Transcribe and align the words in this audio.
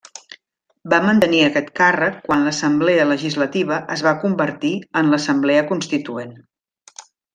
Va 0.93 0.99
mantenir 1.07 1.41
aquest 1.47 1.67
càrrec 1.79 2.17
quan 2.29 2.47
l'Assemblea 2.47 3.05
Legislativa 3.11 3.77
es 3.97 4.05
va 4.07 4.15
convertir 4.25 4.73
en 5.03 5.13
l'Assemblea 5.13 5.67
Constituent. 5.75 6.35